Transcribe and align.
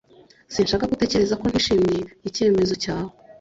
sinshaka 0.53 0.87
ko 0.89 0.93
utekereza 0.95 1.39
ko 1.41 1.45
ntishimiye 1.47 1.99
icyemezo 2.29 2.73
cyawe 2.83 3.11